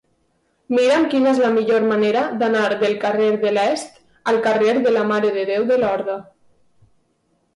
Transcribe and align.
Mira'm 0.75 1.03
quina 1.09 1.27
és 1.33 1.41
la 1.41 1.49
millor 1.57 1.83
manera 1.89 2.23
d'anar 2.39 2.63
del 2.83 2.95
carrer 3.03 3.27
de 3.43 3.51
l'Est 3.57 3.99
al 4.31 4.41
carrer 4.47 4.73
de 4.87 4.93
la 4.95 5.03
Mare 5.13 5.31
de 5.35 5.43
Déu 5.51 5.67
de 5.73 5.77
Lorda. 5.83 6.17